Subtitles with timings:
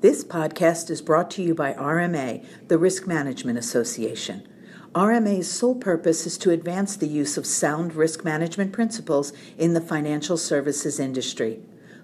[0.00, 4.46] This podcast is brought to you by RMA, the Risk Management Association.
[4.94, 9.80] RMA's sole purpose is to advance the use of sound risk management principles in the
[9.80, 11.62] financial services industry.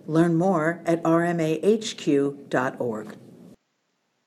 [0.09, 2.37] Learn more at rmahq.org.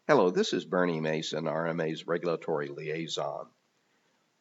[0.08, 3.48] Hello, this is Bernie Mason, RMA's regulatory liaison.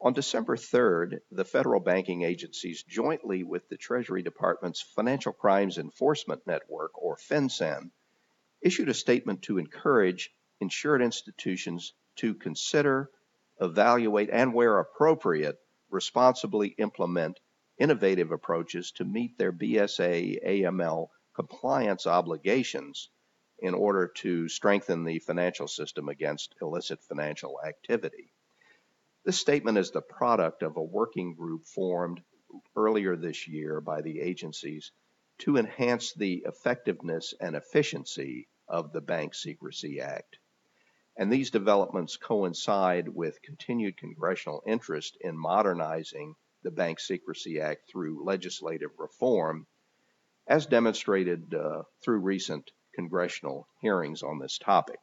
[0.01, 6.43] On December 3rd, the federal banking agencies, jointly with the Treasury Department's Financial Crimes Enforcement
[6.47, 7.91] Network, or FinCEN,
[8.67, 10.31] issued a statement to encourage
[10.61, 13.09] insured institutions to consider,
[13.61, 15.57] evaluate, and where appropriate,
[15.89, 17.39] responsibly implement
[17.79, 23.09] innovative approaches to meet their BSA AML compliance obligations
[23.61, 28.33] in order to strengthen the financial system against illicit financial activity.
[29.25, 32.21] This statement is the product of a working group formed
[32.75, 34.91] earlier this year by the agencies
[35.39, 40.39] to enhance the effectiveness and efficiency of the Bank Secrecy Act.
[41.17, 48.25] And these developments coincide with continued congressional interest in modernizing the Bank Secrecy Act through
[48.25, 49.67] legislative reform,
[50.47, 54.99] as demonstrated uh, through recent congressional hearings on this topic.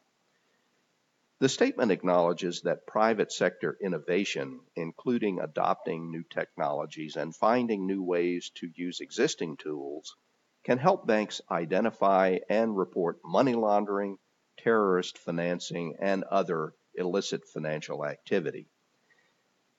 [1.40, 8.52] The statement acknowledges that private sector innovation, including adopting new technologies and finding new ways
[8.56, 10.16] to use existing tools,
[10.64, 14.18] can help banks identify and report money laundering,
[14.58, 18.68] terrorist financing, and other illicit financial activity.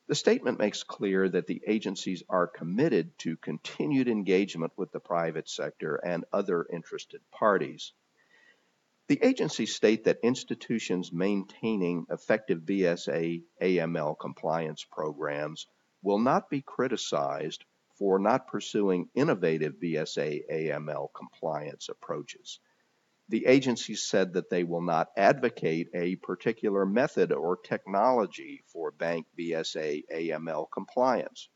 [0.06, 5.48] The statement makes clear that the agencies are committed to continued engagement with the private
[5.48, 7.94] sector and other interested parties.
[9.06, 15.66] The agencies state that institutions maintaining effective BSA AML compliance programs
[16.02, 17.64] will not be criticized
[17.98, 22.61] for not pursuing innovative BSA AML compliance approaches.
[23.28, 29.27] The agency said that they will not advocate a particular method or technology for bank
[29.39, 31.48] BSA AML compliance.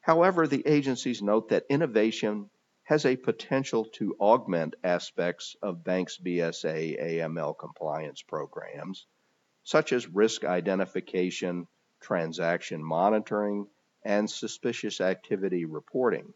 [0.00, 2.50] However, the agencies note that innovation
[2.84, 9.06] has a potential to augment aspects of banks' BSA AML compliance programs,
[9.62, 11.68] such as risk identification,
[12.00, 13.68] transaction monitoring,
[14.04, 16.32] and suspicious activity reporting.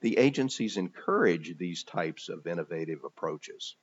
[0.00, 3.76] The agencies encourage these types of innovative approaches.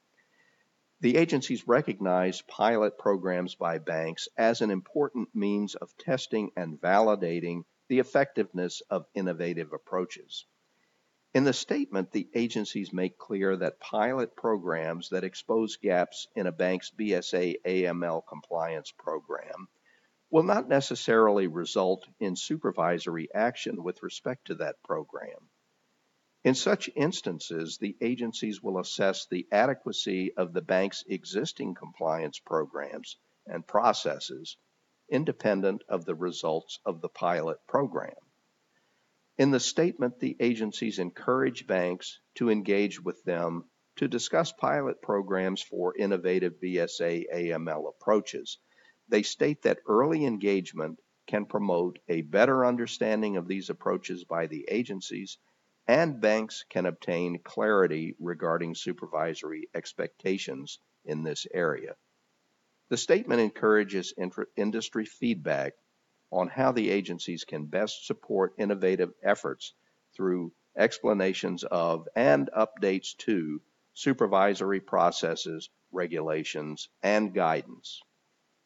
[1.00, 7.64] The agencies recognize pilot programs by banks as an important means of testing and validating
[7.88, 10.46] the effectiveness of innovative approaches.
[11.34, 16.52] In the statement, the agencies make clear that pilot programs that expose gaps in a
[16.52, 19.70] bank's BSA AML compliance program
[20.32, 25.50] will not necessarily result in supervisory action with respect to that program.
[26.44, 33.18] In such instances, the agencies will assess the adequacy of the bank's existing compliance programs
[33.46, 34.58] and processes
[35.10, 38.16] independent of the results of the pilot program.
[39.38, 43.66] In the statement, the agencies encourage banks to engage with them
[43.98, 48.58] to discuss pilot programs for innovative BSA AML approaches
[49.12, 54.66] they state that early engagement can promote a better understanding of these approaches by the
[54.70, 55.38] agencies,
[55.86, 61.96] and banks can obtain clarity regarding supervisory expectations in this area.
[62.90, 64.14] The statement encourages
[64.56, 65.74] industry feedback
[66.32, 69.74] on how the agencies can best support innovative efforts
[70.16, 73.62] through explanations of and updates to
[73.94, 78.02] supervisory processes, regulations, and guidance.